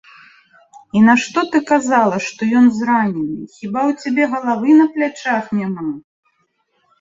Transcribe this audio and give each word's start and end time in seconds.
І 0.99 1.01
нашто 1.09 1.43
ты 1.55 1.59
казала, 1.71 2.15
што 2.27 2.41
ён 2.61 2.65
зранены, 2.79 3.37
хіба 3.59 3.81
ў 3.91 4.07
цябе 4.07 4.23
галавы 4.33 4.69
на 4.81 4.89
плячах 4.97 5.45
няма? 5.61 5.87